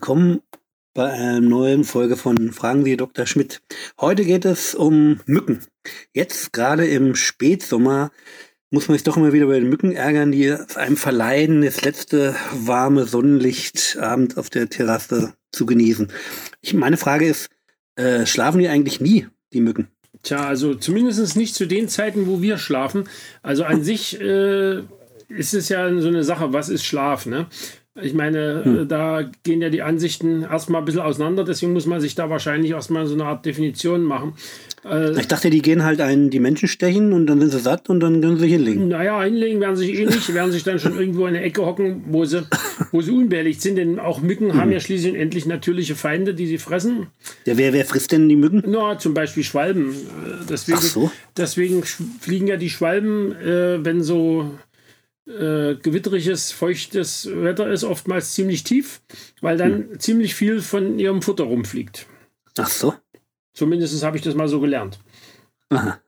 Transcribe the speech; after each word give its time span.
Willkommen 0.00 0.40
bei 0.94 1.12
einer 1.12 1.42
neuen 1.42 1.84
Folge 1.84 2.16
von 2.16 2.52
Fragen 2.52 2.86
Sie 2.86 2.96
Dr. 2.96 3.26
Schmidt. 3.26 3.60
Heute 4.00 4.24
geht 4.24 4.46
es 4.46 4.74
um 4.74 5.20
Mücken. 5.26 5.60
Jetzt 6.14 6.54
gerade 6.54 6.86
im 6.86 7.14
Spätsommer 7.14 8.10
muss 8.70 8.88
man 8.88 8.96
sich 8.96 9.04
doch 9.04 9.18
immer 9.18 9.34
wieder 9.34 9.44
über 9.44 9.60
die 9.60 9.66
Mücken 9.66 9.92
ärgern, 9.92 10.32
die 10.32 10.46
es 10.46 10.78
einem 10.78 10.96
verleiden, 10.96 11.60
das 11.60 11.82
letzte 11.82 12.34
warme 12.50 13.04
Sonnenlicht 13.04 13.98
abends 14.00 14.38
auf 14.38 14.48
der 14.48 14.70
Terrasse 14.70 15.34
zu 15.52 15.66
genießen. 15.66 16.10
Ich, 16.62 16.72
meine 16.72 16.96
Frage 16.96 17.26
ist, 17.26 17.50
äh, 17.96 18.24
schlafen 18.24 18.60
die 18.60 18.68
eigentlich 18.68 19.02
nie, 19.02 19.26
die 19.52 19.60
Mücken? 19.60 19.88
Tja, 20.22 20.46
also 20.46 20.74
zumindest 20.74 21.36
nicht 21.36 21.54
zu 21.54 21.66
den 21.66 21.88
Zeiten, 21.90 22.26
wo 22.26 22.40
wir 22.40 22.56
schlafen. 22.56 23.06
Also 23.42 23.64
an 23.64 23.84
sich 23.84 24.18
äh, 24.18 24.78
ist 25.28 25.52
es 25.52 25.68
ja 25.68 25.94
so 26.00 26.08
eine 26.08 26.24
Sache, 26.24 26.54
was 26.54 26.70
ist 26.70 26.86
Schlaf? 26.86 27.26
Ne? 27.26 27.48
Ich 28.00 28.14
meine, 28.14 28.64
hm. 28.64 28.88
da 28.88 29.28
gehen 29.42 29.60
ja 29.60 29.68
die 29.68 29.82
Ansichten 29.82 30.42
erstmal 30.42 30.80
ein 30.80 30.84
bisschen 30.84 31.00
auseinander, 31.00 31.42
deswegen 31.42 31.72
muss 31.72 31.86
man 31.86 32.00
sich 32.00 32.14
da 32.14 32.30
wahrscheinlich 32.30 32.70
erstmal 32.70 33.04
so 33.08 33.14
eine 33.14 33.24
Art 33.24 33.44
Definition 33.44 34.04
machen. 34.04 34.34
Äh, 34.84 35.18
ich 35.18 35.26
dachte, 35.26 35.50
die 35.50 35.60
gehen 35.60 35.82
halt 35.82 36.00
einen 36.00 36.30
die 36.30 36.38
Menschen 36.38 36.68
stechen 36.68 37.12
und 37.12 37.26
dann 37.26 37.40
sind 37.40 37.50
sie 37.50 37.58
satt 37.58 37.90
und 37.90 37.98
dann 37.98 38.20
können 38.20 38.36
sie 38.36 38.42
sich 38.42 38.52
hinlegen. 38.52 38.86
Naja, 38.86 39.20
hinlegen 39.24 39.60
werden 39.60 39.74
sie 39.74 39.86
sich 39.86 39.98
eh 39.98 40.06
nicht, 40.06 40.32
werden 40.34 40.52
sich 40.52 40.62
dann 40.62 40.78
schon 40.78 40.96
irgendwo 40.96 41.26
in 41.26 41.34
der 41.34 41.44
Ecke 41.44 41.66
hocken, 41.66 42.04
wo 42.06 42.24
sie, 42.24 42.46
wo 42.92 43.00
sie 43.00 43.10
unbehelligt 43.10 43.60
sind, 43.60 43.74
denn 43.74 43.98
auch 43.98 44.20
Mücken 44.20 44.52
hm. 44.52 44.60
haben 44.60 44.70
ja 44.70 44.78
schließlich 44.78 45.16
endlich 45.16 45.46
natürliche 45.46 45.96
Feinde, 45.96 46.32
die 46.32 46.46
sie 46.46 46.58
fressen. 46.58 47.08
Ja, 47.44 47.58
wer, 47.58 47.72
wer 47.72 47.84
frisst 47.84 48.12
denn 48.12 48.28
die 48.28 48.36
Mücken? 48.36 48.62
Na, 48.68 48.98
zum 49.00 49.14
Beispiel 49.14 49.42
Schwalben. 49.42 49.96
Deswegen, 50.48 50.78
Ach 50.78 50.82
so. 50.82 51.10
deswegen 51.36 51.82
fliegen 51.82 52.46
ja 52.46 52.56
die 52.56 52.70
Schwalben, 52.70 53.32
äh, 53.32 53.84
wenn 53.84 54.00
so 54.00 54.48
äh, 55.30 55.76
gewitteriges, 55.76 56.52
feuchtes 56.52 57.28
Wetter 57.32 57.70
ist, 57.70 57.84
oftmals 57.84 58.34
ziemlich 58.34 58.64
tief, 58.64 59.00
weil 59.40 59.56
dann 59.56 59.90
hm. 59.90 60.00
ziemlich 60.00 60.34
viel 60.34 60.60
von 60.60 60.98
ihrem 60.98 61.22
Futter 61.22 61.44
rumfliegt. 61.44 62.06
Ach 62.58 62.68
so. 62.68 62.94
Zumindest 63.54 64.02
habe 64.02 64.16
ich 64.16 64.22
das 64.22 64.34
mal 64.34 64.48
so 64.48 64.60
gelernt. 64.60 64.98
Aha. 65.70 66.00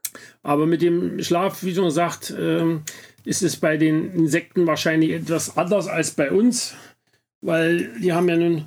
Aber 0.42 0.66
mit 0.66 0.82
dem 0.82 1.22
Schlaf, 1.22 1.62
wie 1.62 1.74
schon 1.74 1.84
gesagt, 1.86 2.30
äh, 2.30 2.78
ist 3.24 3.42
es 3.42 3.56
bei 3.56 3.76
den 3.76 4.12
Insekten 4.12 4.66
wahrscheinlich 4.66 5.10
etwas 5.10 5.56
anders 5.56 5.86
als 5.86 6.12
bei 6.12 6.30
uns, 6.30 6.74
weil 7.40 7.98
die 8.00 8.12
haben 8.12 8.28
ja 8.28 8.36
nun 8.36 8.66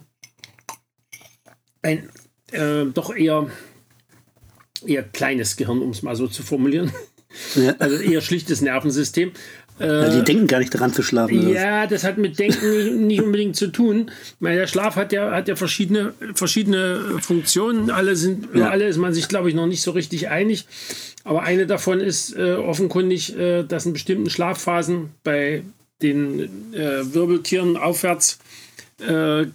ein 1.81 2.09
äh, 2.52 2.86
doch 2.86 3.16
eher, 3.16 3.50
eher 4.86 5.03
kleines 5.03 5.56
Gehirn, 5.56 5.81
um 5.81 5.89
es 5.89 6.02
mal 6.02 6.16
so 6.16 6.28
zu 6.28 6.44
formulieren. 6.44 6.92
Ja. 7.56 7.76
Also 7.80 7.98
eher 7.98 8.22
schlichtes 8.22 8.61
Nervensystem. 8.61 9.33
Also 9.78 10.20
die 10.20 10.23
denken 10.23 10.48
gar 10.48 10.59
nicht 10.59 10.73
daran 10.73 10.94
zu 10.94 11.04
schlafen. 11.04 11.50
Ja, 11.50 11.86
das 11.86 12.04
hat 12.06 12.18
mit 12.18 12.40
Denken 12.40 13.08
nicht 13.08 13.22
unbedingt 13.22 13.56
zu 13.56 13.68
tun. 13.68 14.09
Weil 14.40 14.56
der 14.56 14.67
Schlaf 14.67 14.95
hat 14.95 15.12
ja, 15.12 15.32
hat 15.32 15.48
ja 15.48 15.56
verschiedene, 15.56 16.14
verschiedene 16.34 17.20
Funktionen. 17.20 17.90
Alle 17.90 18.16
sind, 18.16 18.48
ja. 18.54 18.70
alle 18.70 18.88
ist 18.88 18.98
man 18.98 19.14
sich, 19.14 19.28
glaube 19.28 19.50
ich, 19.50 19.56
noch 19.56 19.67
nicht 19.67 19.82
so 19.82 19.92
richtig 19.92 20.30
einig. 20.30 20.66
Aber 21.26 21.44
eine 21.44 21.67
davon 21.67 22.00
ist 22.00 22.36
äh, 22.38 22.54
offenkundig, 22.54 23.38
äh, 23.38 23.64
dass 23.64 23.86
in 23.86 23.94
bestimmten 23.94 24.30
Schlafphasen 24.30 25.09
bei 25.23 25.64
den 26.02 26.73
äh, 26.73 27.14
Wirbeltieren 27.14 27.78
aufwärts, 27.78 28.39
äh, 29.00 29.45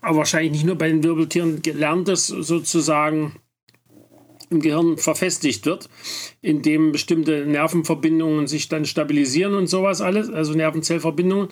aber 0.00 0.16
wahrscheinlich 0.18 0.52
nicht 0.52 0.66
nur 0.66 0.76
bei 0.76 0.88
den 0.88 1.04
Wirbeltieren, 1.04 1.62
gelerntes 1.62 2.26
sozusagen 2.26 3.36
im 4.52 4.60
Gehirn 4.60 4.98
verfestigt 4.98 5.66
wird, 5.66 5.88
indem 6.40 6.92
bestimmte 6.92 7.44
Nervenverbindungen 7.46 8.46
sich 8.46 8.68
dann 8.68 8.84
stabilisieren 8.84 9.54
und 9.54 9.66
sowas 9.66 10.00
alles, 10.00 10.30
also 10.30 10.52
Nervenzellverbindungen. 10.52 11.48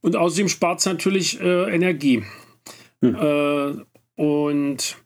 Und 0.00 0.16
außerdem 0.16 0.48
spart 0.48 0.80
es 0.80 0.86
natürlich 0.86 1.40
äh, 1.40 1.74
Energie. 1.74 2.24
Hm. 3.02 3.14
Äh, 3.14 4.22
und 4.22 4.96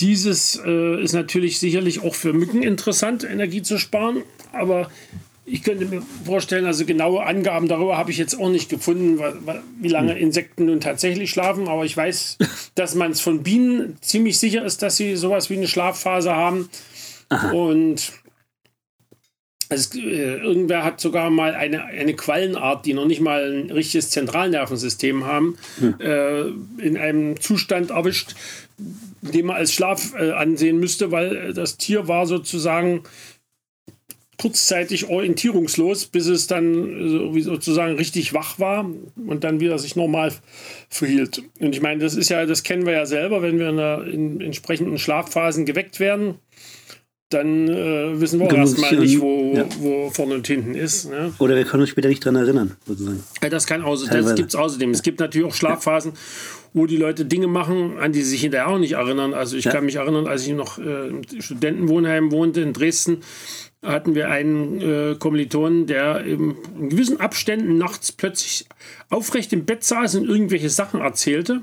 dieses 0.00 0.60
äh, 0.64 1.02
ist 1.02 1.12
natürlich 1.12 1.58
sicherlich 1.58 2.02
auch 2.02 2.14
für 2.14 2.32
Mücken 2.32 2.62
interessant, 2.62 3.24
Energie 3.24 3.62
zu 3.62 3.78
sparen, 3.78 4.22
aber 4.52 4.90
ich 5.50 5.62
könnte 5.62 5.86
mir 5.86 6.02
vorstellen, 6.24 6.66
also 6.66 6.84
genaue 6.84 7.24
Angaben 7.24 7.68
darüber 7.68 7.96
habe 7.96 8.10
ich 8.10 8.18
jetzt 8.18 8.38
auch 8.38 8.50
nicht 8.50 8.68
gefunden, 8.68 9.20
wie 9.80 9.88
lange 9.88 10.12
hm. 10.14 10.20
Insekten 10.20 10.66
nun 10.66 10.80
tatsächlich 10.80 11.30
schlafen. 11.30 11.68
Aber 11.68 11.84
ich 11.84 11.96
weiß, 11.96 12.38
dass 12.74 12.94
man 12.94 13.12
es 13.12 13.20
von 13.20 13.42
Bienen 13.42 13.96
ziemlich 14.00 14.38
sicher 14.38 14.64
ist, 14.64 14.82
dass 14.82 14.96
sie 14.96 15.16
sowas 15.16 15.50
wie 15.50 15.56
eine 15.56 15.68
Schlafphase 15.68 16.34
haben. 16.34 16.68
Aha. 17.28 17.50
Und 17.52 18.12
also, 19.70 19.98
irgendwer 19.98 20.82
hat 20.82 20.98
sogar 20.98 21.28
mal 21.28 21.54
eine, 21.54 21.84
eine 21.84 22.14
Quallenart, 22.14 22.86
die 22.86 22.94
noch 22.94 23.04
nicht 23.04 23.20
mal 23.20 23.52
ein 23.52 23.70
richtiges 23.70 24.08
Zentralnervensystem 24.10 25.26
haben, 25.26 25.58
hm. 25.78 25.94
äh, 26.00 26.48
in 26.82 26.96
einem 26.96 27.38
Zustand 27.38 27.90
erwischt, 27.90 28.34
den 29.20 29.46
man 29.46 29.56
als 29.56 29.74
Schlaf 29.74 30.14
äh, 30.14 30.30
ansehen 30.30 30.80
müsste, 30.80 31.10
weil 31.10 31.52
das 31.52 31.76
Tier 31.76 32.08
war 32.08 32.26
sozusagen 32.26 33.02
kurzzeitig 34.40 35.08
orientierungslos, 35.08 36.06
bis 36.06 36.26
es 36.26 36.46
dann 36.46 37.32
sozusagen 37.40 37.96
richtig 37.96 38.34
wach 38.34 38.58
war 38.58 38.88
und 39.16 39.44
dann 39.44 39.58
wieder 39.60 39.78
sich 39.78 39.96
normal 39.96 40.32
verhielt. 40.88 41.42
Und 41.58 41.74
ich 41.74 41.82
meine, 41.82 42.00
das 42.00 42.14
ist 42.14 42.28
ja, 42.28 42.46
das 42.46 42.62
kennen 42.62 42.86
wir 42.86 42.92
ja 42.92 43.06
selber, 43.06 43.42
wenn 43.42 43.58
wir 43.58 43.68
in, 43.68 43.76
der, 43.76 44.04
in 44.04 44.40
entsprechenden 44.40 44.98
Schlafphasen 44.98 45.66
geweckt 45.66 45.98
werden, 45.98 46.36
dann 47.30 47.68
äh, 47.68 48.20
wissen 48.20 48.40
wir 48.40 48.46
auch 48.46 48.52
erstmal 48.52 48.96
nicht, 48.96 49.20
wo, 49.20 49.52
ja. 49.54 49.66
wo 49.80 50.08
vorne 50.08 50.36
und 50.36 50.46
hinten 50.46 50.74
ist. 50.74 51.10
Ne? 51.10 51.34
Oder 51.38 51.56
wir 51.56 51.64
können 51.64 51.82
uns 51.82 51.90
später 51.90 52.08
nicht 52.08 52.24
daran 52.24 52.36
erinnern, 52.36 52.76
sozusagen. 52.86 53.22
Ja, 53.42 53.50
das 53.50 53.66
kann 53.66 53.82
außerdem, 53.82 54.24
das 54.24 54.34
gibt 54.34 54.48
es 54.48 54.54
außerdem. 54.54 54.90
Es 54.92 55.02
gibt 55.02 55.20
natürlich 55.20 55.46
auch 55.46 55.54
Schlafphasen, 55.54 56.12
wo 56.72 56.86
die 56.86 56.96
Leute 56.96 57.26
Dinge 57.26 57.46
machen, 57.46 57.98
an 57.98 58.12
die 58.12 58.22
sie 58.22 58.30
sich 58.30 58.40
hinterher 58.40 58.68
auch 58.68 58.78
nicht 58.78 58.92
erinnern. 58.92 59.34
Also 59.34 59.58
ich 59.58 59.66
ja. 59.66 59.72
kann 59.72 59.84
mich 59.84 59.96
erinnern, 59.96 60.26
als 60.26 60.46
ich 60.46 60.54
noch 60.54 60.78
äh, 60.78 61.08
im 61.08 61.22
Studentenwohnheim 61.38 62.30
wohnte 62.32 62.62
in 62.62 62.72
Dresden, 62.72 63.18
hatten 63.82 64.14
wir 64.14 64.28
einen 64.28 64.80
äh, 64.80 65.16
Kommilitonen, 65.18 65.86
der 65.86 66.24
in 66.24 66.56
gewissen 66.88 67.20
Abständen 67.20 67.78
nachts 67.78 68.12
plötzlich 68.12 68.66
aufrecht 69.08 69.52
im 69.52 69.64
Bett 69.64 69.84
saß 69.84 70.16
und 70.16 70.28
irgendwelche 70.28 70.70
Sachen 70.70 71.00
erzählte. 71.00 71.62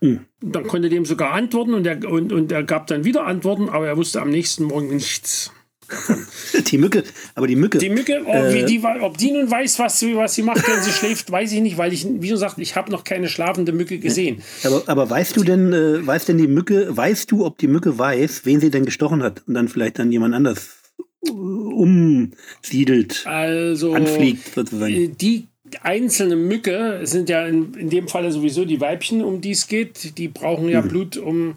Mhm. 0.00 0.20
Dann 0.40 0.66
konnte 0.66 0.88
dem 0.88 1.04
sogar 1.04 1.32
antworten 1.32 1.74
und 1.74 1.86
er, 1.86 2.08
und, 2.08 2.32
und 2.32 2.52
er 2.52 2.62
gab 2.62 2.86
dann 2.86 3.04
wieder 3.04 3.26
Antworten, 3.26 3.68
aber 3.68 3.88
er 3.88 3.96
wusste 3.96 4.20
am 4.20 4.30
nächsten 4.30 4.64
Morgen 4.64 4.94
nichts. 4.94 5.52
die 6.70 6.76
Mücke, 6.76 7.02
aber 7.34 7.46
die 7.46 7.56
Mücke. 7.56 7.78
Die 7.78 7.88
Mücke, 7.88 8.20
oh, 8.24 8.30
äh, 8.30 8.64
die, 8.66 8.82
ob 9.00 9.16
die 9.16 9.32
nun 9.32 9.50
weiß, 9.50 9.78
was, 9.78 10.02
was 10.02 10.34
sie 10.34 10.42
macht, 10.42 10.68
wenn 10.68 10.82
sie 10.82 10.90
schläft, 10.90 11.32
weiß 11.32 11.50
ich 11.50 11.62
nicht, 11.62 11.78
weil 11.78 11.94
ich, 11.94 12.06
wie 12.06 12.28
gesagt, 12.28 12.58
ich 12.58 12.76
habe 12.76 12.92
noch 12.92 13.04
keine 13.04 13.28
schlafende 13.28 13.72
Mücke 13.72 13.98
gesehen. 13.98 14.42
Aber, 14.64 14.82
aber 14.86 15.08
weißt 15.08 15.34
du 15.36 15.44
denn, 15.44 15.72
äh, 15.72 16.06
weiß 16.06 16.26
denn 16.26 16.36
die 16.36 16.46
Mücke, 16.46 16.94
weißt 16.94 17.30
du, 17.30 17.46
ob 17.46 17.56
die 17.56 17.68
Mücke 17.68 17.98
weiß, 17.98 18.42
wen 18.44 18.60
sie 18.60 18.70
denn 18.70 18.84
gestochen 18.84 19.22
hat 19.22 19.42
und 19.46 19.54
dann 19.54 19.68
vielleicht 19.68 19.98
dann 19.98 20.12
jemand 20.12 20.34
anders 20.34 20.77
umsiedelt, 21.20 23.26
also, 23.26 23.92
anfliegt 23.92 24.54
sozusagen. 24.54 24.94
Äh, 24.94 25.08
die 25.08 25.48
einzelne 25.82 26.36
Mücke 26.36 27.00
sind 27.02 27.28
ja 27.28 27.46
in, 27.46 27.74
in 27.74 27.90
dem 27.90 28.08
Falle 28.08 28.32
sowieso 28.32 28.64
die 28.64 28.80
Weibchen, 28.80 29.22
um 29.22 29.40
die 29.40 29.52
es 29.52 29.66
geht. 29.66 30.18
Die 30.18 30.28
brauchen 30.28 30.68
ja 30.68 30.82
mhm. 30.82 30.88
Blut, 30.88 31.16
um, 31.16 31.54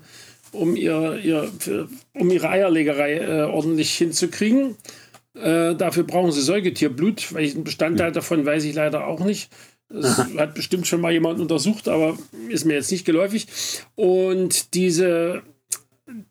um, 0.51 0.75
ihr, 0.75 1.19
ihr, 1.23 1.51
um 2.13 2.29
ihre 2.29 2.49
Eierlegerei 2.49 3.17
äh, 3.17 3.41
ordentlich 3.43 3.93
hinzukriegen. 3.93 4.75
Äh, 5.35 5.75
dafür 5.75 6.03
brauchen 6.03 6.31
sie 6.31 6.41
Säugetierblut. 6.41 7.33
Welchen 7.33 7.63
Bestandteil 7.63 8.09
mhm. 8.09 8.15
davon 8.15 8.45
weiß 8.45 8.63
ich 8.65 8.75
leider 8.75 9.07
auch 9.07 9.23
nicht. 9.23 9.49
Das 9.89 10.19
Aha. 10.19 10.29
hat 10.37 10.55
bestimmt 10.55 10.87
schon 10.87 11.01
mal 11.01 11.11
jemand 11.11 11.39
untersucht, 11.39 11.87
aber 11.87 12.17
ist 12.47 12.65
mir 12.65 12.75
jetzt 12.75 12.91
nicht 12.91 13.05
geläufig. 13.05 13.47
Und 13.95 14.73
diese, 14.73 15.41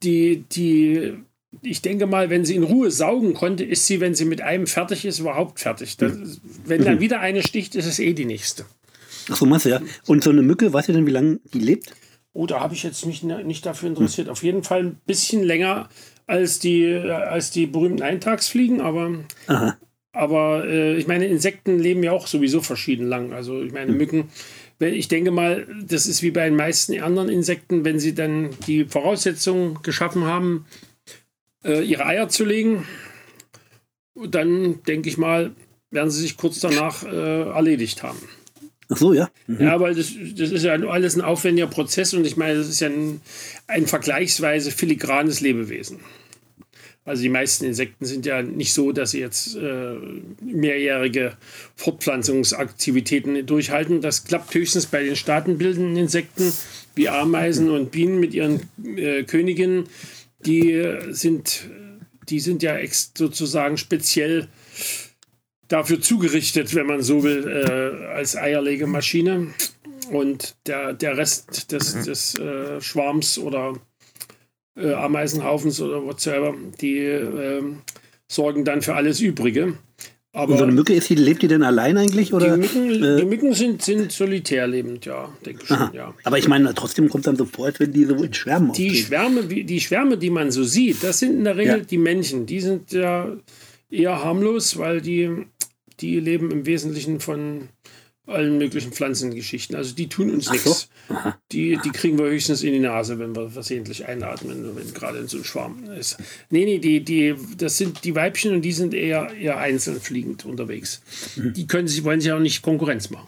die, 0.02 0.44
die 0.50 1.14
ich 1.62 1.82
denke 1.82 2.06
mal, 2.06 2.30
wenn 2.30 2.44
sie 2.44 2.54
in 2.54 2.62
Ruhe 2.62 2.90
saugen 2.90 3.34
konnte, 3.34 3.64
ist 3.64 3.86
sie, 3.86 4.00
wenn 4.00 4.14
sie 4.14 4.24
mit 4.24 4.40
einem 4.40 4.66
fertig 4.66 5.04
ist, 5.04 5.18
überhaupt 5.18 5.60
fertig. 5.60 5.96
Das, 5.96 6.12
wenn 6.64 6.84
dann 6.84 6.96
mhm. 6.96 7.00
wieder 7.00 7.20
eine 7.20 7.42
sticht, 7.42 7.74
ist 7.74 7.86
es 7.86 7.98
eh 7.98 8.12
die 8.12 8.24
nächste. 8.24 8.64
Ach 9.30 9.36
so, 9.36 9.46
machst 9.46 9.66
du 9.66 9.70
ja. 9.70 9.80
Und 10.06 10.22
so 10.22 10.30
eine 10.30 10.42
Mücke, 10.42 10.72
weißt 10.72 10.88
du 10.88 10.92
denn, 10.92 11.06
wie 11.06 11.12
lange 11.12 11.40
die 11.52 11.60
lebt? 11.60 11.92
Oh, 12.32 12.46
da 12.46 12.60
habe 12.60 12.74
ich 12.74 12.84
jetzt 12.84 13.04
mich 13.06 13.22
nicht 13.22 13.66
dafür 13.66 13.88
interessiert. 13.88 14.28
Hm. 14.28 14.32
Auf 14.32 14.42
jeden 14.42 14.62
Fall 14.62 14.84
ein 14.84 15.00
bisschen 15.06 15.42
länger 15.42 15.88
als 16.26 16.60
die, 16.60 16.94
als 16.94 17.50
die 17.50 17.66
berühmten 17.66 18.02
Eintagsfliegen, 18.02 18.80
aber, 18.80 19.10
aber 20.12 20.64
äh, 20.64 20.96
ich 20.96 21.08
meine, 21.08 21.26
Insekten 21.26 21.80
leben 21.80 22.04
ja 22.04 22.12
auch 22.12 22.28
sowieso 22.28 22.60
verschieden 22.60 23.08
lang. 23.08 23.32
Also 23.32 23.60
ich 23.62 23.72
meine, 23.72 23.90
hm. 23.90 23.98
Mücken, 23.98 24.28
ich 24.78 25.08
denke 25.08 25.32
mal, 25.32 25.66
das 25.84 26.06
ist 26.06 26.22
wie 26.22 26.30
bei 26.30 26.44
den 26.44 26.56
meisten 26.56 26.98
anderen 27.00 27.28
Insekten, 27.28 27.84
wenn 27.84 27.98
sie 27.98 28.14
dann 28.14 28.50
die 28.68 28.84
Voraussetzungen 28.84 29.82
geschaffen 29.82 30.24
haben, 30.24 30.66
äh, 31.64 31.82
ihre 31.82 32.06
Eier 32.06 32.28
zu 32.28 32.44
legen. 32.44 32.86
Dann 34.14 34.82
denke 34.84 35.08
ich 35.08 35.18
mal, 35.18 35.52
werden 35.90 36.10
sie 36.10 36.20
sich 36.22 36.36
kurz 36.36 36.60
danach 36.60 37.04
äh, 37.04 37.42
erledigt 37.42 38.02
haben. 38.02 38.18
Ach 38.88 38.96
so, 38.96 39.12
ja. 39.12 39.30
Mhm. 39.46 39.60
Ja, 39.60 39.80
weil 39.80 39.94
das, 39.94 40.12
das 40.36 40.50
ist 40.50 40.64
ja 40.64 40.72
alles 40.72 41.16
ein 41.16 41.20
aufwendiger 41.20 41.68
Prozess 41.68 42.12
und 42.12 42.26
ich 42.26 42.36
meine, 42.36 42.58
das 42.58 42.68
ist 42.68 42.80
ja 42.80 42.88
ein, 42.88 43.20
ein 43.68 43.86
vergleichsweise 43.86 44.72
filigranes 44.72 45.40
Lebewesen. 45.40 46.00
Also 47.04 47.22
die 47.22 47.28
meisten 47.28 47.64
Insekten 47.64 48.04
sind 48.04 48.26
ja 48.26 48.42
nicht 48.42 48.74
so, 48.74 48.92
dass 48.92 49.12
sie 49.12 49.20
jetzt 49.20 49.56
äh, 49.56 49.94
mehrjährige 50.42 51.36
Fortpflanzungsaktivitäten 51.74 53.46
durchhalten. 53.46 54.00
Das 54.00 54.24
klappt 54.24 54.54
höchstens 54.54 54.86
bei 54.86 55.02
den 55.02 55.16
staatenbildenden 55.16 55.96
Insekten, 55.96 56.52
wie 56.94 57.08
Ameisen 57.08 57.70
und 57.70 57.90
Bienen 57.90 58.20
mit 58.20 58.34
ihren 58.34 58.60
äh, 58.96 59.22
Königinnen, 59.22 59.84
die 60.46 60.98
sind, 61.10 61.68
die 62.28 62.40
sind 62.40 62.62
ja 62.62 62.76
sozusagen 63.14 63.76
speziell 63.76 64.48
dafür 65.68 66.00
zugerichtet, 66.00 66.74
wenn 66.74 66.86
man 66.86 67.02
so 67.02 67.22
will, 67.22 67.46
äh, 67.46 68.12
als 68.14 68.36
Eierlegemaschine. 68.36 69.48
Und 70.10 70.56
der, 70.66 70.92
der 70.92 71.16
Rest 71.16 71.70
des, 71.70 72.04
des 72.04 72.34
äh, 72.34 72.80
Schwarms 72.80 73.38
oder 73.38 73.74
äh, 74.76 74.92
Ameisenhaufens 74.92 75.80
oder 75.80 76.04
whatsoever, 76.04 76.54
die 76.80 76.98
ähm, 76.98 77.82
sorgen 78.26 78.64
dann 78.64 78.82
für 78.82 78.94
alles 78.94 79.20
Übrige. 79.20 79.78
Aber 80.32 80.52
und 80.52 80.58
so 80.58 80.64
eine 80.64 80.72
Mücke 80.72 80.94
ist 80.94 81.10
die, 81.10 81.16
lebt 81.16 81.42
die 81.42 81.48
denn 81.48 81.64
allein 81.64 81.98
eigentlich? 81.98 82.32
Oder? 82.32 82.56
Die 82.56 82.60
Mücken, 82.60 83.02
äh, 83.02 83.16
die 83.16 83.24
Mücken 83.24 83.52
sind, 83.52 83.82
sind 83.82 84.12
solitär 84.12 84.68
lebend, 84.68 85.04
ja, 85.04 85.28
denke 85.44 85.62
ich 85.62 85.68
schon, 85.68 85.90
ja. 85.92 86.14
Aber 86.22 86.38
ich 86.38 86.46
meine, 86.46 86.72
trotzdem 86.74 87.08
kommt 87.08 87.26
dann 87.26 87.34
so 87.34 87.44
vor, 87.44 87.66
als 87.66 87.80
wenn 87.80 87.92
die 87.92 88.04
so 88.04 88.14
in 88.14 88.32
Schwärmen 88.32 88.72
die 88.72 88.94
Schwärme, 88.94 89.42
die 89.42 89.80
Schwärme, 89.80 90.16
die 90.16 90.30
man 90.30 90.52
so 90.52 90.62
sieht, 90.62 91.02
das 91.02 91.18
sind 91.18 91.38
in 91.38 91.44
der 91.44 91.56
Regel 91.56 91.78
ja. 91.78 91.84
die 91.84 91.98
Männchen. 91.98 92.46
Die 92.46 92.60
sind 92.60 92.92
ja 92.92 93.36
eher 93.90 94.22
harmlos, 94.22 94.78
weil 94.78 95.00
die, 95.00 95.46
die 95.98 96.20
leben 96.20 96.52
im 96.52 96.64
Wesentlichen 96.64 97.18
von 97.18 97.68
allen 98.30 98.58
möglichen 98.58 98.92
Pflanzengeschichten. 98.92 99.76
Also 99.76 99.94
die 99.94 100.08
tun 100.08 100.30
uns 100.30 100.50
nichts. 100.50 100.88
So? 101.08 101.16
Die, 101.52 101.78
die 101.84 101.90
kriegen 101.90 102.18
wir 102.18 102.26
höchstens 102.26 102.62
in 102.62 102.72
die 102.72 102.78
Nase, 102.78 103.18
wenn 103.18 103.34
wir 103.34 103.50
versehentlich 103.50 104.06
einatmen, 104.06 104.76
wenn 104.76 104.94
gerade 104.94 105.18
in 105.18 105.28
so 105.28 105.38
einem 105.38 105.44
Schwarm 105.44 105.84
ist. 105.98 106.18
Nee, 106.50 106.64
nee, 106.64 106.78
die, 106.78 107.04
die, 107.04 107.34
das 107.56 107.76
sind 107.76 108.04
die 108.04 108.14
Weibchen 108.14 108.54
und 108.54 108.62
die 108.62 108.72
sind 108.72 108.94
eher, 108.94 109.32
eher 109.34 109.58
einzeln 109.58 110.00
fliegend 110.00 110.44
unterwegs. 110.44 111.02
Mhm. 111.36 111.52
Die 111.54 111.66
können 111.66 111.88
sich, 111.88 112.04
wollen 112.04 112.20
sich 112.20 112.32
auch 112.32 112.40
nicht 112.40 112.62
Konkurrenz 112.62 113.10
machen. 113.10 113.26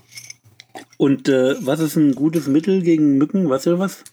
Und 0.96 1.28
äh, 1.28 1.54
was 1.60 1.80
ist 1.80 1.96
ein 1.96 2.14
gutes 2.14 2.46
Mittel 2.46 2.82
gegen 2.82 3.18
Mücken? 3.18 3.48
Was 3.48 3.66
oder 3.66 3.78
was? 3.78 4.04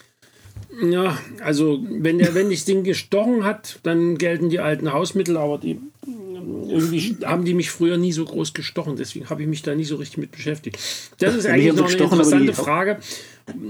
Ja, 0.81 1.17
also 1.41 1.83
wenn 1.89 2.19
der, 2.19 2.35
wenn 2.35 2.49
das 2.49 2.65
Ding 2.65 2.83
gestochen 2.83 3.43
hat, 3.43 3.79
dann 3.83 4.17
gelten 4.17 4.49
die 4.49 4.59
alten 4.59 4.93
Hausmittel, 4.93 5.37
aber 5.37 5.57
die 5.57 5.79
irgendwie 6.67 7.17
haben 7.25 7.45
die 7.45 7.53
mich 7.53 7.69
früher 7.71 7.97
nie 7.97 8.11
so 8.11 8.25
groß 8.25 8.53
gestochen, 8.53 8.95
deswegen 8.95 9.29
habe 9.29 9.41
ich 9.41 9.47
mich 9.47 9.61
da 9.61 9.75
nie 9.75 9.83
so 9.83 9.97
richtig 9.97 10.17
mit 10.17 10.31
beschäftigt. 10.31 10.77
Das 11.17 11.35
ist 11.35 11.45
eigentlich 11.45 11.73
noch 11.73 11.89
eine 11.89 11.97
interessante 11.97 12.53
Frage. 12.53 12.99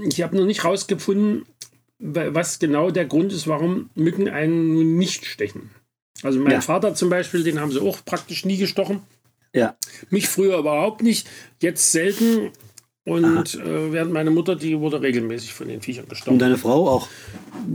Ich 0.08 0.22
habe 0.22 0.36
noch 0.36 0.44
nicht 0.44 0.64
rausgefunden, 0.64 1.46
was 1.98 2.58
genau 2.58 2.90
der 2.90 3.06
Grund 3.06 3.32
ist, 3.32 3.46
warum 3.46 3.90
Mücken 3.94 4.28
einen 4.28 4.72
nun 4.74 4.96
nicht 4.96 5.26
stechen. 5.26 5.70
Also 6.22 6.38
mein 6.38 6.52
ja. 6.52 6.60
Vater 6.60 6.94
zum 6.94 7.10
Beispiel, 7.10 7.42
den 7.42 7.60
haben 7.60 7.72
sie 7.72 7.80
auch 7.80 8.04
praktisch 8.04 8.44
nie 8.44 8.56
gestochen. 8.56 9.00
Ja. 9.54 9.76
Mich 10.10 10.28
früher 10.28 10.58
überhaupt 10.58 11.02
nicht, 11.02 11.28
jetzt 11.60 11.92
selten. 11.92 12.50
Und 13.04 13.54
äh, 13.54 13.92
während 13.92 14.12
meine 14.12 14.30
Mutter, 14.30 14.56
die 14.56 14.78
wurde 14.78 15.00
regelmäßig 15.00 15.54
von 15.54 15.68
den 15.68 15.80
Viechern 15.80 16.06
gestochen. 16.08 16.34
Und 16.34 16.38
deine 16.38 16.58
Frau 16.58 16.88
auch? 16.88 17.08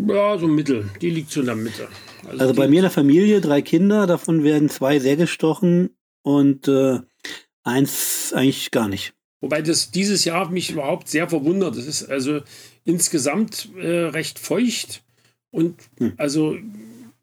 Ja, 0.08 0.38
so 0.38 0.48
mittel. 0.48 0.90
Die 1.02 1.10
liegt 1.10 1.32
so 1.32 1.40
in 1.40 1.48
der 1.48 1.56
Mitte. 1.56 1.88
Also, 2.28 2.40
also 2.40 2.54
bei 2.54 2.68
mir 2.68 2.78
in 2.78 2.84
der 2.84 2.92
Familie 2.92 3.42
drei 3.42 3.62
Kinder, 3.62 4.06
davon 4.08 4.44
werden 4.44 4.70
zwei 4.70 5.00
sehr 5.00 5.16
gestochen 5.16 5.90
und 6.22 6.68
äh, 6.68 7.00
eins 7.64 8.34
eigentlich 8.34 8.72
gar 8.72 8.88
nicht. 8.88 9.14
Wobei 9.42 9.62
das 9.62 9.92
dieses 9.92 10.26
Jahr 10.26 10.50
mich 10.50 10.72
überhaupt 10.72 11.08
sehr 11.08 11.28
verwundert. 11.28 11.76
Es 11.76 11.88
ist 11.88 12.10
also 12.10 12.42
insgesamt 12.84 13.70
äh, 13.78 14.06
recht 14.06 14.40
feucht 14.40 15.04
und 15.52 15.76
hm. 15.98 16.14
also 16.18 16.58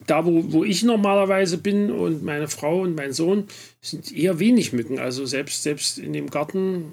da, 0.07 0.27
wo, 0.27 0.53
wo 0.53 0.65
ich 0.65 0.83
normalerweise 0.83 1.59
bin 1.59 1.91
und 1.91 2.23
meine 2.23 2.49
Frau 2.49 2.83
und 2.83 2.97
mein 2.97 3.13
Sohn, 3.13 3.45
sind 3.81 4.13
eher 4.13 4.39
wenig 4.39 4.73
Mücken. 4.73 4.99
Also 4.99 5.27
selbst, 5.27 5.63
selbst 5.63 5.99
in 5.99 6.13
dem 6.13 6.29
Garten 6.31 6.93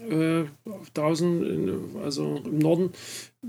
äh, 0.00 0.44
draußen, 0.94 1.98
also 2.02 2.42
im 2.44 2.58
Norden, 2.58 2.90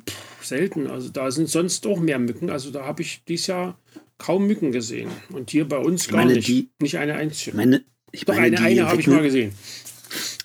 pff, 0.08 0.46
selten. 0.46 0.88
Also 0.88 1.10
da 1.10 1.32
sind 1.32 1.50
sonst 1.50 1.86
auch 1.88 2.00
mehr 2.00 2.20
Mücken. 2.20 2.50
Also 2.50 2.72
da 2.72 2.86
habe 2.86 3.02
ich 3.02 3.24
dieses 3.28 3.48
Jahr 3.48 3.78
kaum 4.18 4.48
Mücken 4.48 4.72
gesehen. 4.72 5.10
Und 5.32 5.50
hier 5.50 5.68
bei 5.68 5.78
uns 5.78 6.08
gar 6.08 6.18
meine, 6.18 6.34
nicht. 6.34 6.48
Die, 6.48 6.70
nicht 6.80 6.98
eine 6.98 7.16
einzige. 7.16 7.56
Meine, 7.56 7.84
ich 8.12 8.26
Doch 8.26 8.38
eine, 8.38 8.60
eine 8.60 8.88
habe 8.88 9.00
ich 9.00 9.08
mal 9.08 9.24
gesehen. 9.24 9.54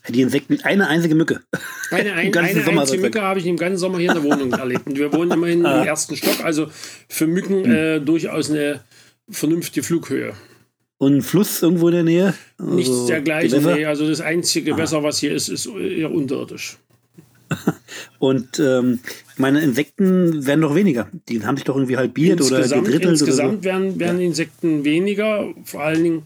Die 0.08 0.20
Insekten, 0.20 0.60
eine 0.62 0.86
einzige 0.86 1.14
Mücke. 1.14 1.42
Eine, 1.90 2.12
ein, 2.14 2.34
eine 2.36 2.80
einzige 2.80 3.02
Mücke 3.02 3.22
habe 3.22 3.40
ich 3.40 3.46
im 3.46 3.56
ganzen 3.56 3.78
Sommer 3.78 3.98
hier 3.98 4.14
in 4.14 4.22
der 4.22 4.24
Wohnung 4.24 4.52
erlebt. 4.58 4.86
Und 4.86 4.98
wir 4.98 5.12
wohnen 5.12 5.32
immerhin 5.32 5.60
im 5.60 5.66
ah. 5.66 5.84
ersten 5.84 6.16
Stock, 6.16 6.44
also 6.44 6.68
für 7.08 7.26
Mücken 7.26 7.64
hm. 7.64 7.72
äh, 7.72 8.00
durchaus 8.00 8.50
eine 8.50 8.84
vernünftige 9.28 9.84
Flughöhe. 9.84 10.34
Und 10.98 11.16
ein 11.16 11.22
Fluss 11.22 11.62
irgendwo 11.62 11.88
in 11.88 11.94
der 11.94 12.04
Nähe? 12.04 12.34
Also 12.58 12.74
Nichts 12.74 13.06
dergleichen. 13.06 13.64
Nee, 13.64 13.84
also 13.84 14.08
das 14.08 14.20
einzige 14.20 14.72
ah. 14.72 14.76
Gewässer, 14.76 15.02
was 15.02 15.18
hier 15.18 15.32
ist, 15.32 15.48
ist 15.48 15.66
eher 15.66 16.10
unterirdisch. 16.10 16.78
Und 18.18 18.58
ähm, 18.58 19.00
meine 19.36 19.60
Insekten 19.60 20.46
werden 20.46 20.62
doch 20.62 20.74
weniger. 20.74 21.08
Die 21.28 21.44
haben 21.44 21.56
sich 21.56 21.64
doch 21.64 21.76
irgendwie 21.76 21.96
halbiert 21.96 22.40
insgesamt, 22.40 22.72
oder 22.72 22.82
gedrittelt. 22.82 23.12
Insgesamt 23.12 23.48
oder 23.48 23.58
so. 23.58 23.64
werden, 23.64 24.00
werden 24.00 24.20
ja. 24.20 24.26
Insekten 24.26 24.84
weniger. 24.84 25.52
Vor 25.64 25.82
allen 25.82 26.02
Dingen 26.02 26.22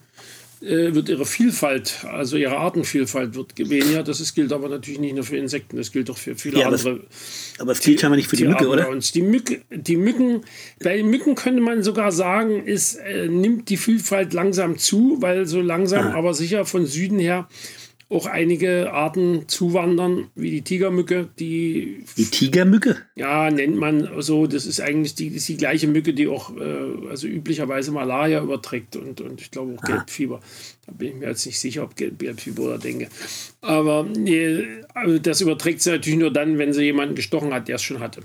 wird 0.61 1.09
ihre 1.09 1.25
Vielfalt, 1.25 2.05
also 2.11 2.37
ihre 2.37 2.59
Artenvielfalt 2.59 3.35
wird 3.35 3.59
weniger. 3.59 4.03
Das 4.03 4.21
ist, 4.21 4.35
gilt 4.35 4.53
aber 4.53 4.69
natürlich 4.69 5.01
nicht 5.01 5.15
nur 5.15 5.25
für 5.25 5.37
Insekten, 5.37 5.77
das 5.77 5.91
gilt 5.91 6.11
auch 6.11 6.19
für 6.19 6.37
viele 6.37 6.61
ja, 6.61 6.67
andere. 6.67 7.01
aber 7.59 7.73
es 7.73 7.81
gilt 7.81 8.01
scheinbar 8.01 8.17
nicht 8.17 8.29
für 8.29 8.37
die 8.37 8.45
Mücke, 8.45 8.69
oder? 8.69 8.91
Uns. 8.91 9.13
Die, 9.13 9.23
Mücke, 9.23 9.63
die 9.71 9.97
Mücken, 9.97 10.43
bei 10.79 11.03
Mücken 11.03 11.35
könnte 11.35 11.63
man 11.63 11.83
sogar 11.83 12.13
sagen, 12.13 12.67
ist, 12.67 12.97
äh, 12.97 13.29
nimmt 13.29 13.71
die 13.71 13.79
Vielfalt 13.79 14.35
langsam 14.35 14.77
zu, 14.77 15.17
weil 15.21 15.47
so 15.47 15.63
langsam, 15.63 16.09
ah. 16.09 16.15
aber 16.15 16.35
sicher 16.35 16.67
von 16.67 16.85
Süden 16.85 17.19
her 17.19 17.49
auch 18.11 18.27
einige 18.27 18.93
Arten 18.93 19.45
zuwandern, 19.47 20.31
wie 20.35 20.51
die 20.51 20.63
Tigermücke, 20.63 21.29
die. 21.39 22.05
Die 22.17 22.25
Tigermücke? 22.25 22.97
Ja, 23.15 23.51
nennt 23.51 23.77
man 23.77 24.09
so. 24.19 24.49
Das 24.49 24.67
ist 24.67 24.81
eigentlich 24.81 25.15
die, 25.15 25.29
ist 25.29 25.49
die 25.49 25.57
gleiche 25.57 25.87
Mücke, 25.87 26.13
die 26.13 26.27
auch 26.27 26.55
äh, 26.57 27.09
also 27.09 27.29
üblicherweise 27.29 27.93
Malaria 27.93 28.43
überträgt 28.43 28.97
und, 28.97 29.21
und 29.21 29.41
ich 29.41 29.53
glaube 29.53 29.77
auch 29.77 29.83
ah. 29.85 29.87
Gelbfieber. 29.87 30.41
Da 30.87 30.93
bin 30.93 31.09
ich 31.09 31.15
mir 31.15 31.29
jetzt 31.29 31.47
nicht 31.47 31.61
sicher, 31.61 31.85
ob 31.85 31.95
Gelbfieber 31.95 32.65
oder 32.65 32.79
denke. 32.79 33.09
Aber 33.61 34.07
äh, 34.27 35.21
das 35.23 35.41
überträgt 35.41 35.81
sie 35.81 35.91
natürlich 35.91 36.19
nur 36.19 36.33
dann, 36.33 36.59
wenn 36.59 36.73
sie 36.73 36.83
jemanden 36.83 37.15
gestochen 37.15 37.55
hat, 37.55 37.69
der 37.69 37.77
es 37.77 37.83
schon 37.83 38.01
hatte. 38.01 38.23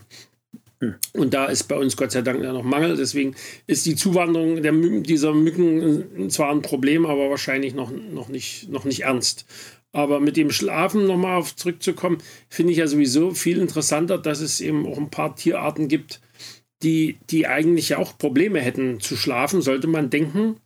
Hm. 0.80 0.96
Und 1.14 1.34
da 1.34 1.46
ist 1.46 1.64
bei 1.64 1.78
uns 1.78 1.96
Gott 1.96 2.12
sei 2.12 2.22
Dank 2.22 2.44
ja 2.44 2.52
noch 2.52 2.64
Mangel. 2.64 2.98
Deswegen 2.98 3.36
ist 3.66 3.86
die 3.86 3.96
Zuwanderung 3.96 4.62
der, 4.62 4.74
dieser 4.74 5.34
Mücken 5.34 6.30
zwar 6.30 6.52
ein 6.52 6.62
Problem, 6.62 7.06
aber 7.06 7.30
wahrscheinlich 7.30 7.74
noch, 7.74 7.92
noch, 7.92 8.28
nicht, 8.28 8.70
noch 8.70 8.84
nicht 8.84 9.04
ernst. 9.04 9.46
Aber 9.96 10.20
mit 10.20 10.36
dem 10.36 10.52
Schlafen 10.52 11.08
nochmal 11.08 11.38
auf 11.38 11.56
zurückzukommen, 11.56 12.18
finde 12.50 12.74
ich 12.74 12.80
ja 12.80 12.88
sowieso 12.88 13.32
viel 13.32 13.60
interessanter, 13.60 14.18
dass 14.18 14.42
es 14.42 14.60
eben 14.60 14.86
auch 14.86 14.98
ein 14.98 15.10
paar 15.10 15.38
Tierarten 15.38 15.88
gibt, 15.88 16.20
die, 16.84 17.18
die 17.30 17.48
eigentlich 17.48 17.88
ja 17.88 17.98
auch 17.98 18.18
Probleme 18.18 18.60
hätten 18.60 19.00
zu 19.00 19.16
schlafen, 19.16 19.62
sollte 19.62 19.88
man 19.88 20.10
denken, 20.10 20.58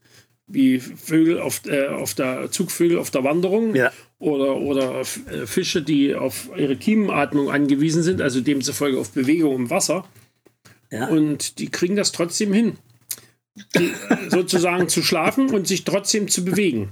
wie 0.48 0.80
Vögel 0.80 1.40
auf, 1.40 1.62
äh, 1.68 1.90
auf 1.90 2.16
der 2.16 2.50
Zugvögel 2.50 2.98
auf 2.98 3.12
der 3.12 3.24
Wanderung 3.24 3.76
ja. 3.76 3.92
oder, 4.18 4.56
oder 4.58 5.02
äh, 5.02 5.46
Fische, 5.46 5.84
die 5.84 6.16
auf 6.16 6.50
ihre 6.58 6.76
Kiemenatmung 6.76 7.52
angewiesen 7.52 8.02
sind, 8.02 8.22
also 8.22 8.42
demzufolge 8.42 8.98
auf 8.98 9.12
Bewegung 9.12 9.56
im 9.56 9.70
Wasser. 9.70 10.06
Ja. 10.92 11.08
Und 11.08 11.60
die 11.60 11.70
kriegen 11.70 11.96
das 11.96 12.12
trotzdem 12.14 12.52
hin, 12.52 12.78
die, 13.78 13.92
äh, 14.10 14.30
sozusagen 14.30 14.90
zu 14.90 15.04
schlafen 15.04 15.52
und 15.52 15.68
sich 15.68 15.84
trotzdem 15.84 16.30
zu 16.30 16.44
bewegen. 16.44 16.90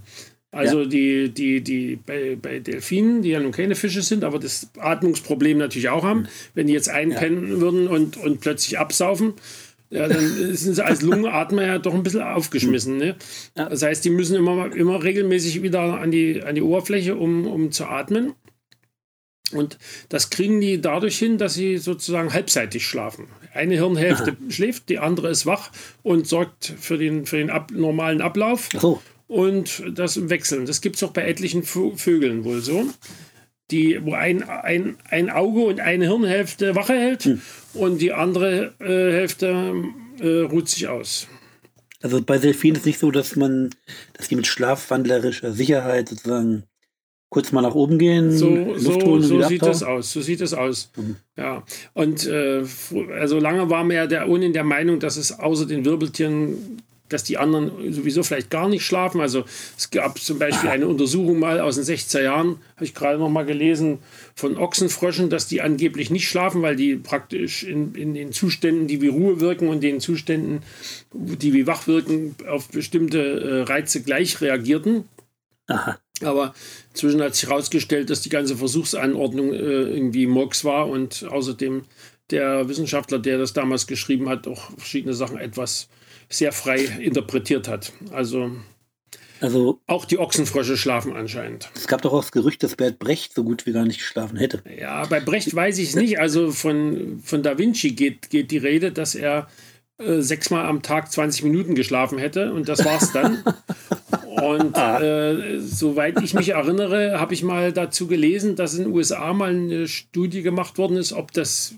Also 0.58 0.82
ja. 0.82 0.88
die, 0.88 1.30
die, 1.30 1.62
die 1.62 2.00
bei, 2.04 2.36
bei 2.36 2.60
Delfinen, 2.60 3.22
die 3.22 3.30
ja 3.30 3.40
nun 3.40 3.52
keine 3.52 3.76
Fische 3.76 4.02
sind, 4.02 4.24
aber 4.24 4.40
das 4.40 4.72
Atmungsproblem 4.80 5.60
natürlich 5.60 5.90
auch 5.90 6.04
haben, 6.04 6.28
wenn 6.56 6.66
die 6.66 6.74
jetzt 6.74 6.90
einpennen 6.90 7.50
ja. 7.50 7.62
würden 7.62 7.88
und, 7.88 8.18
und 8.18 8.42
plötzlich 8.42 8.80
absaufen, 8.80 9.34
ja, 9.90 10.08
dann 10.08 10.56
sind 10.56 10.74
sie 10.74 10.84
als 10.84 11.02
Lungenatmer 11.02 11.66
ja 11.66 11.78
doch 11.78 11.94
ein 11.94 12.04
bisschen 12.04 12.24
aufgeschmissen. 12.24 12.98
Ne? 12.98 13.16
Ja. 13.56 13.70
Das 13.70 13.84
heißt, 13.84 14.04
die 14.04 14.10
müssen 14.10 14.36
immer, 14.36 14.76
immer 14.76 15.02
regelmäßig 15.04 15.62
wieder 15.62 16.00
an 16.00 16.12
die, 16.12 16.42
an 16.44 16.56
die 16.56 16.62
Oberfläche, 16.62 17.16
um, 17.16 17.46
um 17.46 17.72
zu 17.72 17.86
atmen. 17.86 18.34
Und 19.54 19.78
das 20.10 20.30
kriegen 20.30 20.60
die 20.60 20.82
dadurch 20.82 21.18
hin, 21.18 21.38
dass 21.38 21.54
sie 21.54 21.78
sozusagen 21.78 22.34
halbseitig 22.34 22.86
schlafen. 22.86 23.28
Eine 23.54 23.76
Hirnhälfte 23.76 24.32
Aha. 24.32 24.52
schläft, 24.52 24.90
die 24.90 25.00
andere 25.00 25.30
ist 25.30 25.46
wach 25.46 25.72
und 26.04 26.28
sorgt 26.28 26.74
für 26.80 26.98
den, 26.98 27.26
für 27.26 27.38
den 27.38 27.50
ab, 27.50 27.72
normalen 27.72 28.22
Ablauf. 28.22 28.70
So 28.74 29.02
und 29.28 29.84
das 29.94 30.30
Wechseln. 30.30 30.66
Das 30.66 30.82
gibt 30.82 30.96
es 30.96 31.04
auch 31.04 31.12
bei 31.12 31.28
etlichen 31.28 31.64
Vögeln 31.64 32.44
wohl 32.44 32.62
so. 32.62 32.86
Die, 33.70 34.00
wo 34.02 34.14
ein, 34.14 34.44
ein, 34.44 34.96
ein 35.10 35.30
Auge 35.30 35.62
und 35.66 35.82
eine 35.82 36.08
Hirnhälfte 36.08 36.74
Wache 36.76 36.94
hält 36.94 37.26
hm. 37.26 37.42
und 37.74 38.00
die 38.00 38.14
andere 38.14 38.74
äh, 38.80 39.12
Hälfte 39.12 39.74
äh, 40.22 40.40
ruht 40.44 40.70
sich 40.70 40.88
aus. 40.88 41.28
Also 42.02 42.22
bei 42.22 42.38
Delfinen 42.38 42.76
ist 42.76 42.82
es 42.82 42.86
nicht 42.86 43.00
so, 43.00 43.12
dass 43.12 43.36
man, 43.36 43.72
dass 44.14 44.30
die 44.30 44.38
mit 44.38 44.48
schlafwandlerischer 44.48 45.52
Sicherheit 45.52 46.08
sozusagen 46.08 46.64
kurz 47.30 47.52
mal 47.52 47.62
nach 47.62 47.76
oben 47.76 48.00
gehen, 48.00 48.32
so, 48.32 48.78
so, 48.78 49.20
so 49.20 49.42
sieht 49.44 49.62
das 49.62 49.84
aus. 49.84 50.14
So 50.14 50.22
sieht 50.22 50.40
das 50.40 50.54
aus. 50.54 50.92
Mhm. 50.96 51.18
Ja. 51.36 51.64
Und 51.94 52.26
äh, 52.26 52.64
also 53.20 53.40
lange 53.40 53.70
war 53.70 53.84
man 53.84 53.96
ja 53.96 54.08
der, 54.08 54.30
ohnehin 54.30 54.54
der 54.54 54.64
Meinung, 54.64 55.00
dass 55.00 55.18
es 55.18 55.38
außer 55.38 55.66
den 55.66 55.84
Wirbeltieren 55.84 56.82
dass 57.10 57.24
die 57.24 57.38
anderen 57.38 57.94
sowieso 57.94 58.24
vielleicht 58.24 58.50
gar 58.50 58.70
nicht 58.70 58.86
schlafen. 58.86 59.22
Also 59.22 59.46
es 59.78 59.90
gab 59.92 60.20
zum 60.20 60.40
Beispiel 60.40 60.70
eine 60.70 60.88
Untersuchung 60.88 61.40
mal 61.40 61.60
aus 61.60 61.76
den 61.76 61.84
60er 61.84 62.22
Jahren, 62.22 62.60
habe 62.76 62.86
ich 62.86 62.94
gerade 62.94 63.20
noch 63.20 63.30
mal 63.30 63.46
gelesen, 63.46 64.00
von 64.36 64.58
Ochsenfröschen, 64.58 65.30
dass 65.30 65.48
die 65.48 65.62
angeblich 65.62 66.10
nicht 66.10 66.28
schlafen, 66.28 66.62
weil 66.62 66.76
die 66.76 66.96
praktisch 66.96 67.64
in, 67.64 67.96
in 67.96 68.14
den 68.14 68.32
Zuständen, 68.32 68.88
die 68.88 69.02
wie 69.02 69.08
Ruhe 69.08 69.40
wirken 69.40 69.68
und 69.70 69.82
den 69.82 70.00
Zuständen, 70.00 70.62
die 71.14 71.54
wie 71.54 71.68
wach 71.68 71.88
wirken, 71.88 72.36
auf 72.50 72.70
bestimmte 72.70 73.20
äh, 73.20 73.62
Reize 73.64 74.02
gleich 74.02 74.42
reagierten. 74.42 75.06
Aha. 75.68 76.00
Aber 76.22 76.54
inzwischen 76.92 77.22
hat 77.22 77.36
sich 77.36 77.48
herausgestellt, 77.48 78.10
dass 78.10 78.22
die 78.22 78.30
ganze 78.30 78.58
Versuchsanordnung 78.58 79.54
äh, 79.54 79.58
irgendwie 79.58 80.26
Murks 80.26 80.66
war 80.66 80.88
und 80.88 81.26
außerdem 81.30 81.84
der 82.32 82.68
Wissenschaftler, 82.68 83.20
der 83.20 83.38
das 83.38 83.54
damals 83.54 83.88
geschrieben 83.88 84.28
hat, 84.28 84.48
auch 84.48 84.72
verschiedene 84.72 85.14
Sachen 85.14 85.38
etwas 85.38 85.88
sehr 86.30 86.52
frei 86.52 86.84
interpretiert 87.00 87.68
hat. 87.68 87.94
Also, 88.12 88.52
also 89.40 89.80
auch 89.88 90.06
die 90.06 90.18
Ochsenfrösche 90.18 90.78
schlafen 90.78 91.16
anscheinend. 91.16 91.70
Es 91.76 91.88
gab 91.88 92.02
doch 92.02 92.14
auch 92.14 92.22
das 92.22 92.32
Gerücht, 92.32 92.64
dass 92.64 92.76
Bert 92.76 93.00
Brecht 93.00 93.34
so 93.34 93.44
gut 93.44 93.66
wie 93.66 93.72
gar 93.72 93.86
nicht 93.86 94.00
geschlafen 94.00 94.38
hätte. 94.38 94.64
Ja, 94.80 95.06
bei 95.06 95.20
Brecht 95.20 95.54
weiß 95.54 95.78
ich 95.78 95.90
es 95.90 95.96
nicht. 95.96 96.20
Also 96.20 96.52
von, 96.52 97.22
von 97.24 97.44
Da 97.44 97.58
Vinci 97.58 97.92
geht, 97.92 98.30
geht 98.30 98.52
die 98.52 98.58
Rede, 98.58 98.92
dass 98.92 99.16
er 99.16 99.48
äh, 100.00 100.22
sechsmal 100.22 100.66
am 100.66 100.82
Tag 100.82 101.12
20 101.12 101.44
Minuten 101.44 101.76
geschlafen 101.76 102.18
hätte 102.18 102.54
und 102.54 102.68
das 102.68 102.86
war's 102.86 103.12
dann. 103.14 103.44
und 104.42 104.76
ah. 104.76 105.02
äh, 105.02 105.60
soweit 105.60 106.22
ich 106.22 106.34
mich 106.34 106.50
erinnere, 106.50 107.20
habe 107.20 107.34
ich 107.34 107.44
mal 107.44 107.72
dazu 107.74 108.08
gelesen, 108.08 108.56
dass 108.56 108.76
in 108.76 108.86
den 108.86 108.94
USA 108.94 109.34
mal 109.34 109.50
eine 109.50 109.88
Studie 109.88 110.42
gemacht 110.42 110.78
worden 110.78 110.98
ist, 110.98 111.14
ob 111.14 111.32
das 111.32 111.76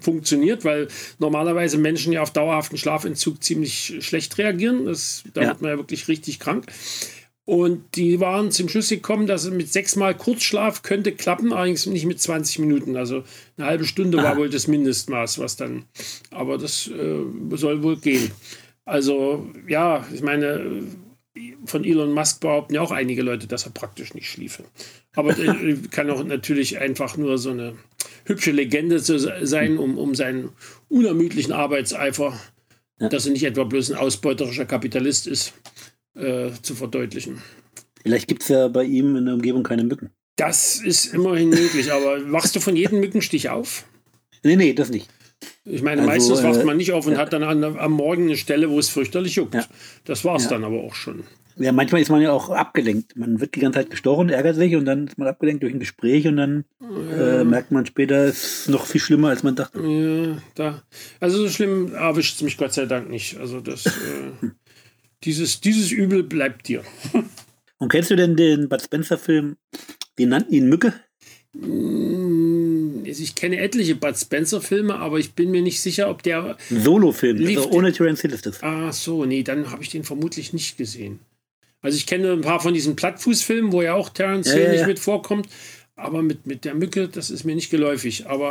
funktioniert, 0.00 0.64
weil 0.64 0.88
normalerweise 1.18 1.78
Menschen 1.78 2.12
ja 2.12 2.22
auf 2.22 2.32
dauerhaften 2.32 2.78
Schlafentzug 2.78 3.42
ziemlich 3.42 3.98
schlecht 4.00 4.38
reagieren. 4.38 4.86
Das, 4.86 5.24
da 5.34 5.42
ja. 5.42 5.48
wird 5.48 5.62
man 5.62 5.70
ja 5.72 5.76
wirklich 5.76 6.08
richtig 6.08 6.40
krank. 6.40 6.66
Und 7.46 7.96
die 7.96 8.20
waren 8.20 8.50
zum 8.50 8.70
Schluss 8.70 8.88
gekommen, 8.88 9.26
dass 9.26 9.50
mit 9.50 9.70
sechsmal 9.70 10.16
Kurzschlaf 10.16 10.82
könnte 10.82 11.12
klappen, 11.12 11.52
allerdings 11.52 11.84
nicht 11.84 12.06
mit 12.06 12.18
20 12.18 12.58
Minuten. 12.60 12.96
Also 12.96 13.22
eine 13.58 13.66
halbe 13.66 13.84
Stunde 13.84 14.18
Aha. 14.18 14.24
war 14.30 14.36
wohl 14.38 14.48
das 14.48 14.66
Mindestmaß, 14.66 15.38
was 15.38 15.56
dann. 15.56 15.84
Aber 16.30 16.56
das 16.56 16.88
äh, 16.88 17.20
soll 17.56 17.82
wohl 17.82 17.98
gehen. 17.98 18.30
Also 18.86 19.46
ja, 19.68 20.06
ich 20.14 20.22
meine, 20.22 20.84
von 21.66 21.84
Elon 21.84 22.12
Musk 22.12 22.40
behaupten 22.40 22.74
ja 22.74 22.80
auch 22.80 22.92
einige 22.92 23.22
Leute, 23.22 23.46
dass 23.46 23.66
er 23.66 23.72
praktisch 23.72 24.14
nicht 24.14 24.30
schliefe. 24.30 24.64
Aber 25.14 25.38
äh, 25.38 25.76
kann 25.90 26.10
auch 26.10 26.24
natürlich 26.24 26.78
einfach 26.78 27.18
nur 27.18 27.36
so 27.36 27.50
eine 27.50 27.74
hübsche 28.24 28.52
Legende 28.52 29.02
zu 29.02 29.18
sein, 29.18 29.78
um, 29.78 29.98
um 29.98 30.14
seinen 30.14 30.50
unermüdlichen 30.88 31.52
Arbeitseifer, 31.52 32.38
ja. 33.00 33.08
dass 33.08 33.26
er 33.26 33.32
nicht 33.32 33.44
etwa 33.44 33.64
bloß 33.64 33.90
ein 33.90 33.96
ausbeuterischer 33.96 34.64
Kapitalist 34.64 35.26
ist, 35.26 35.52
äh, 36.14 36.50
zu 36.62 36.74
verdeutlichen. 36.74 37.42
Vielleicht 38.02 38.28
gibt 38.28 38.42
es 38.42 38.48
ja 38.48 38.68
bei 38.68 38.84
ihm 38.84 39.16
in 39.16 39.26
der 39.26 39.34
Umgebung 39.34 39.62
keine 39.62 39.84
Mücken. 39.84 40.10
Das 40.36 40.80
ist 40.80 41.14
immerhin 41.14 41.50
möglich, 41.50 41.92
aber 41.92 42.32
wachst 42.32 42.56
du 42.56 42.60
von 42.60 42.76
jedem 42.76 43.00
Mückenstich 43.00 43.50
auf? 43.50 43.84
Nee, 44.42 44.56
nee, 44.56 44.72
das 44.72 44.90
nicht. 44.90 45.08
Ich 45.64 45.82
meine, 45.82 46.02
also, 46.02 46.12
meistens 46.12 46.42
wacht 46.42 46.60
äh, 46.60 46.64
man 46.64 46.76
nicht 46.76 46.92
auf 46.92 47.06
und 47.06 47.14
ja. 47.14 47.18
hat 47.18 47.32
dann 47.32 47.42
an, 47.42 47.62
am 47.64 47.92
Morgen 47.92 48.24
eine 48.24 48.36
Stelle, 48.36 48.70
wo 48.70 48.78
es 48.78 48.88
fürchterlich 48.88 49.36
juckt. 49.36 49.54
Ja. 49.54 49.66
Das 50.04 50.24
war 50.24 50.36
es 50.36 50.44
ja. 50.44 50.50
dann 50.50 50.64
aber 50.64 50.82
auch 50.82 50.94
schon. 50.94 51.24
Ja, 51.56 51.72
manchmal 51.72 52.02
ist 52.02 52.10
man 52.10 52.20
ja 52.20 52.32
auch 52.32 52.50
abgelenkt. 52.50 53.16
Man 53.16 53.40
wird 53.40 53.54
die 53.54 53.60
ganze 53.60 53.78
Zeit 53.78 53.90
gestochen, 53.90 54.28
ärgert 54.28 54.56
sich 54.56 54.74
und 54.74 54.84
dann 54.86 55.06
ist 55.06 55.18
man 55.18 55.28
abgelenkt 55.28 55.62
durch 55.62 55.72
ein 55.72 55.78
Gespräch 55.78 56.26
und 56.26 56.36
dann 56.36 56.64
ja. 56.80 57.40
äh, 57.40 57.44
merkt 57.44 57.70
man 57.70 57.86
später, 57.86 58.24
es 58.24 58.60
ist 58.60 58.68
noch 58.70 58.86
viel 58.86 59.00
schlimmer, 59.00 59.28
als 59.28 59.44
man 59.44 59.54
dachte. 59.54 59.80
Ja, 59.80 60.38
da. 60.54 60.82
Also 61.20 61.38
so 61.38 61.48
schlimm 61.48 61.94
erwischt 61.94 62.36
es 62.36 62.42
mich 62.42 62.56
Gott 62.56 62.72
sei 62.72 62.86
Dank 62.86 63.08
nicht. 63.08 63.38
Also 63.38 63.60
das, 63.60 63.86
äh, 63.86 63.90
dieses, 65.24 65.60
dieses 65.60 65.92
Übel 65.92 66.24
bleibt 66.24 66.66
dir. 66.66 66.82
und 67.78 67.88
kennst 67.88 68.10
du 68.10 68.16
denn 68.16 68.36
den 68.36 68.68
Bud 68.68 68.82
Spencer-Film, 68.82 69.56
die 70.18 70.26
nannten 70.26 70.52
ihn 70.52 70.68
Mücke? 70.68 70.92
Mm, 71.52 73.04
also 73.06 73.22
ich 73.22 73.36
kenne 73.36 73.58
etliche 73.58 73.94
Bud 73.94 74.16
Spencer-Filme, 74.16 74.96
aber 74.96 75.20
ich 75.20 75.34
bin 75.34 75.52
mir 75.52 75.62
nicht 75.62 75.80
sicher, 75.80 76.10
ob 76.10 76.24
der. 76.24 76.56
Solo-Film, 76.68 77.46
also 77.46 77.70
ohne 77.70 77.92
Terence 77.92 78.22
Hill 78.22 78.32
ist 78.32 78.46
das. 78.46 78.60
Ah, 78.64 78.90
so, 78.92 79.24
nee, 79.24 79.44
dann 79.44 79.70
habe 79.70 79.84
ich 79.84 79.90
den 79.90 80.02
vermutlich 80.02 80.52
nicht 80.52 80.76
gesehen. 80.76 81.20
Also 81.84 81.96
ich 81.96 82.06
kenne 82.06 82.32
ein 82.32 82.40
paar 82.40 82.60
von 82.60 82.72
diesen 82.72 82.96
Plattfußfilmen, 82.96 83.70
wo 83.70 83.82
ja 83.82 83.92
auch 83.92 84.08
Terence 84.08 84.50
Hill 84.50 84.62
ja, 84.62 84.72
nicht 84.72 84.86
mit 84.86 84.98
vorkommt. 84.98 85.48
Aber 85.96 86.22
mit, 86.22 86.46
mit 86.46 86.64
der 86.64 86.74
Mücke, 86.74 87.08
das 87.08 87.30
ist 87.30 87.44
mir 87.44 87.54
nicht 87.54 87.70
geläufig. 87.70 88.26
Aber 88.26 88.48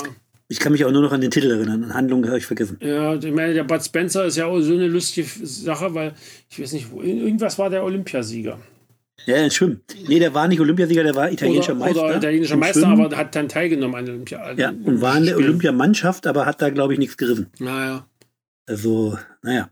ich 0.50 0.60
kann 0.60 0.72
mich 0.72 0.86
auch 0.86 0.92
nur 0.92 1.02
noch 1.02 1.12
an 1.12 1.20
den 1.20 1.32
Titel 1.32 1.50
erinnern. 1.50 1.84
An 1.86 1.94
Handlung 1.96 2.28
habe 2.28 2.38
ich 2.38 2.46
vergessen. 2.46 2.78
Ja, 2.80 3.16
ich 3.16 3.34
meine, 3.34 3.56
der 3.56 3.64
Bud 3.64 3.84
Spencer 3.84 4.26
ist 4.26 4.38
ja 4.38 4.46
auch 4.46 4.60
so 4.62 4.74
eine 4.74 4.88
lustige 4.88 5.28
Sache, 5.28 5.96
weil 5.96 6.14
ich 6.48 6.62
weiß 6.62 6.74
nicht, 6.74 6.88
irgendwas 6.96 7.58
war 7.58 7.72
der 7.72 7.84
Olympiasieger. 7.84 8.60
Ja, 9.26 9.38
im 9.38 9.50
Schwimmen. 9.50 9.82
Nee, 10.08 10.20
der 10.20 10.36
war 10.36 10.48
nicht 10.48 10.60
Olympiasieger, 10.60 11.02
der 11.02 11.16
war 11.16 11.32
italienischer 11.32 11.72
oder, 11.72 11.86
Meister. 11.86 12.06
Oder 12.06 12.18
italienischer 12.18 12.58
Meister, 12.58 12.82
Schwimmen. 12.82 13.06
aber 13.06 13.18
hat 13.18 13.36
dann 13.36 13.50
teilgenommen 13.50 13.96
an 13.96 14.10
Olympia. 14.10 14.54
Ja, 14.54 14.70
und 14.70 15.02
war 15.02 15.18
in 15.18 15.26
der 15.26 15.38
Olympiamannschaft, 15.38 16.28
aber 16.28 16.46
hat 16.46 16.62
da, 16.62 16.70
glaube 16.70 16.94
ich, 16.94 17.00
nichts 17.00 17.18
gerissen. 17.18 17.48
Naja. 17.58 18.06
Also, 18.68 19.18
naja. 19.42 19.70